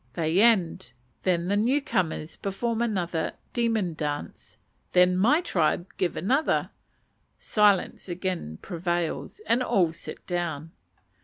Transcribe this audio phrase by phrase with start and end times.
[0.13, 4.57] They end; then the newcomers perform another demon dance;
[4.93, 6.71] then my tribe give another.
[7.37, 10.71] Silence again prevails, and all sit down.